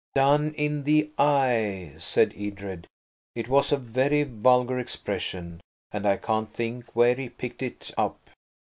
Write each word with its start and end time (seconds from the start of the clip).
"Done 0.15 0.55
in 0.55 0.83
the 0.85 1.11
eye!" 1.19 1.93
said 1.99 2.33
Edred. 2.35 2.87
It 3.35 3.47
was 3.47 3.71
a 3.71 3.77
very 3.77 4.23
vulgar 4.23 4.79
expression, 4.79 5.61
and 5.91 6.07
I 6.07 6.17
can't 6.17 6.51
think 6.51 6.95
where 6.95 7.13
he 7.13 7.29
picked 7.29 7.61
it 7.61 7.91
up. 7.99 8.17